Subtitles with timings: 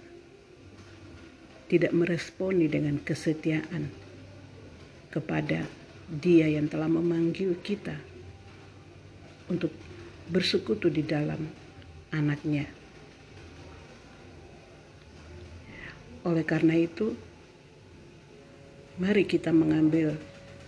[1.68, 3.92] tidak meresponi dengan kesetiaan
[5.12, 5.68] kepada
[6.08, 8.00] dia yang telah memanggil kita
[9.52, 9.76] untuk
[10.32, 11.52] bersekutu di dalam
[12.16, 12.68] anaknya.
[16.28, 17.16] Oleh karena itu,
[19.00, 20.16] mari kita mengambil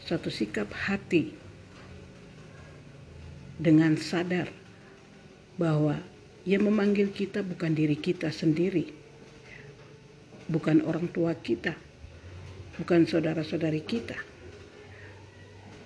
[0.03, 1.35] satu sikap hati
[3.59, 4.47] dengan sadar
[5.59, 5.99] bahwa
[6.47, 8.87] yang memanggil kita bukan diri kita sendiri,
[10.47, 11.75] bukan orang tua kita,
[12.79, 14.15] bukan saudara-saudari kita,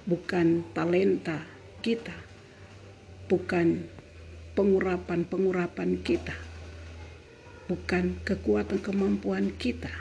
[0.04, 1.48] bukan talenta
[1.80, 2.16] kita,
[3.32, 3.88] bukan
[4.52, 6.36] pengurapan-pengurapan kita,
[7.72, 9.92] bukan kekuatan kemampuan kita,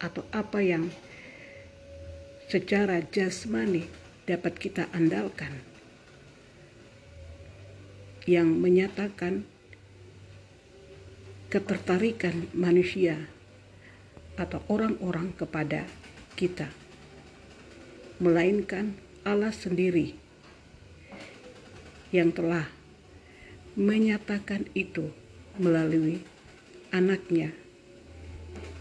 [0.00, 0.88] atau apa yang
[2.48, 3.84] secara jasmani
[4.24, 5.52] dapat kita andalkan,
[8.24, 9.44] yang menyatakan
[11.52, 13.28] ketertarikan manusia
[14.40, 15.84] atau orang-orang kepada
[16.40, 16.72] kita,
[18.16, 20.16] melainkan Allah sendiri
[22.08, 22.66] yang telah
[23.76, 25.12] menyatakan itu
[25.60, 26.24] melalui
[26.88, 27.52] anaknya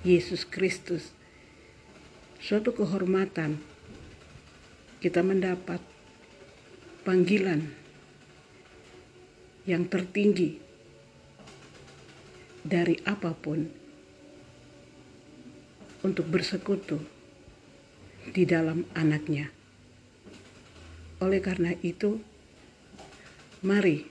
[0.01, 1.11] Yesus Kristus.
[2.39, 3.59] Suatu kehormatan
[5.03, 5.83] kita mendapat
[7.03, 7.67] panggilan
[9.67, 10.55] yang tertinggi
[12.63, 13.67] dari apa pun
[15.99, 17.03] untuk bersekutu
[18.31, 19.58] di dalam anaknya.
[21.19, 22.23] Oleh karena itu,
[23.59, 24.07] mari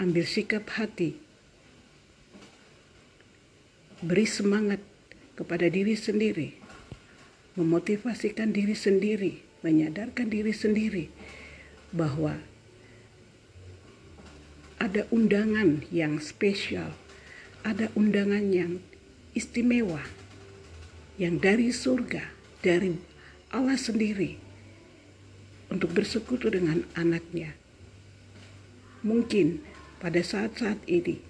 [0.00, 1.14] ambil sikap hati,
[4.00, 4.80] beri semangat
[5.36, 6.56] kepada diri sendiri,
[7.54, 11.06] memotivasikan diri sendiri, menyadarkan diri sendiri
[11.92, 12.40] bahwa
[14.82, 16.96] ada undangan yang spesial,
[17.62, 18.82] ada undangan yang
[19.36, 20.02] istimewa
[21.20, 22.32] yang dari surga,
[22.64, 23.11] dari
[23.52, 24.40] Allah sendiri
[25.68, 27.52] untuk bersekutu dengan anaknya.
[29.04, 29.60] Mungkin
[30.00, 31.20] pada saat-saat ini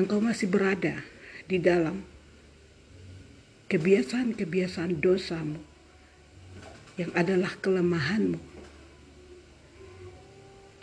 [0.00, 1.04] engkau masih berada
[1.44, 2.00] di dalam
[3.68, 5.60] kebiasaan-kebiasaan dosamu
[6.96, 8.40] yang adalah kelemahanmu.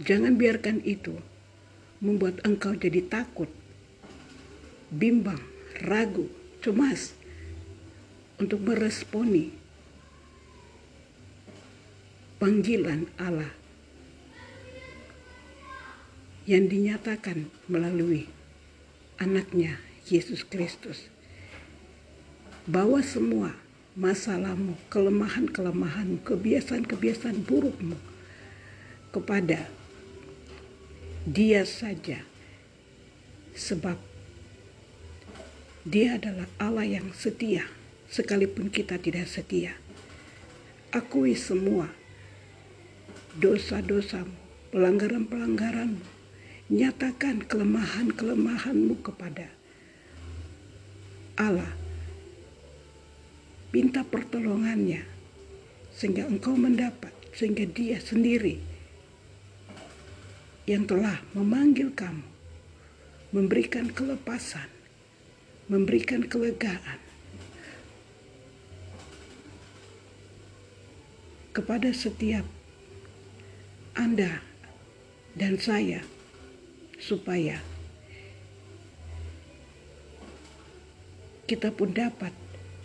[0.06, 1.18] Jangan biarkan itu
[1.98, 3.50] membuat engkau jadi takut,
[4.94, 5.42] bimbang,
[5.82, 6.30] ragu,
[6.62, 7.18] cemas,
[8.38, 9.50] untuk meresponi
[12.38, 13.50] panggilan Allah
[16.46, 18.30] yang dinyatakan melalui
[19.18, 21.10] anaknya Yesus Kristus.
[22.70, 23.58] Bawa semua
[23.98, 27.98] masalahmu, kelemahan-kelemahanmu, kebiasaan-kebiasaan burukmu
[29.12, 29.68] kepada
[31.26, 32.22] dia saja.
[33.58, 33.98] Sebab
[35.82, 37.66] dia adalah Allah yang setia
[38.08, 39.76] sekalipun kita tidak setia.
[40.92, 41.92] Akui semua
[43.38, 44.34] dosa-dosamu,
[44.74, 46.18] pelanggaran-pelanggaranmu.
[46.68, 49.48] Nyatakan kelemahan-kelemahanmu kepada
[51.40, 51.72] Allah.
[53.72, 55.06] Minta pertolongannya
[55.96, 58.60] sehingga engkau mendapat, sehingga dia sendiri
[60.68, 62.28] yang telah memanggil kamu,
[63.32, 64.68] memberikan kelepasan,
[65.72, 67.00] memberikan kelegaan,
[71.58, 72.46] kepada setiap
[73.98, 74.46] Anda
[75.34, 76.06] dan saya,
[77.02, 77.66] supaya
[81.50, 82.30] kita pun dapat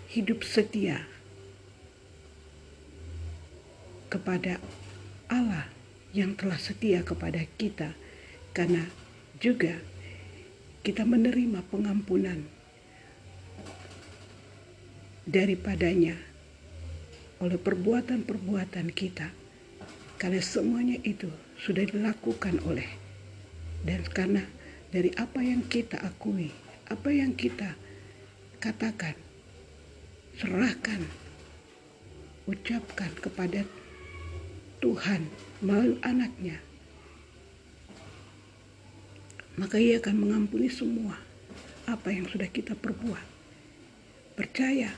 [0.08, 1.04] hidup setia
[4.08, 4.56] kepada
[5.28, 5.68] Allah
[6.16, 7.92] yang telah setia kepada kita,
[8.56, 8.88] karena
[9.36, 9.84] juga
[10.80, 12.48] kita menerima pengampunan
[15.28, 16.31] daripadanya
[17.42, 19.34] oleh perbuatan-perbuatan kita.
[20.16, 21.26] Karena semuanya itu
[21.58, 23.02] sudah dilakukan oleh
[23.82, 24.46] dan karena
[24.94, 26.54] dari apa yang kita akui,
[26.86, 27.74] apa yang kita
[28.62, 29.18] katakan,
[30.38, 31.02] serahkan,
[32.46, 33.66] ucapkan kepada
[34.78, 35.26] Tuhan
[35.58, 36.62] melalui anaknya,
[39.58, 41.18] maka ia akan mengampuni semua
[41.90, 43.26] apa yang sudah kita perbuat.
[44.38, 44.94] Percaya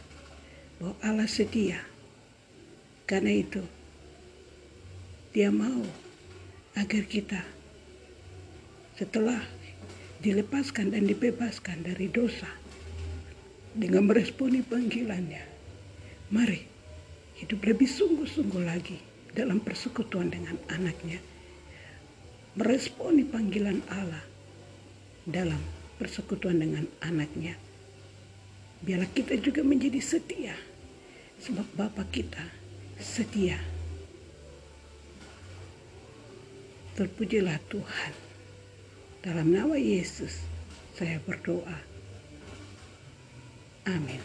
[0.76, 1.94] bahwa Allah setia.
[3.05, 3.61] Karena itu,
[5.37, 5.85] dia mau
[6.73, 7.45] agar kita
[8.97, 9.45] setelah
[10.25, 12.49] dilepaskan dan dibebaskan dari dosa
[13.77, 15.45] dengan meresponi panggilannya.
[16.33, 16.65] Mari
[17.45, 18.97] hidup lebih sungguh-sungguh lagi
[19.37, 21.21] dalam persekutuan dengan anaknya.
[22.56, 24.25] Meresponi panggilan Allah
[25.29, 25.61] dalam
[26.01, 27.59] persekutuan dengan anaknya.
[28.81, 30.56] Biarlah kita juga menjadi setia.
[31.43, 32.64] Sebab Bapak kita
[32.99, 33.58] setia.
[36.94, 38.12] Terpujilah Tuhan.
[39.25, 40.44] Dalam nama Yesus
[40.94, 41.79] saya berdoa.
[43.91, 44.23] Amin.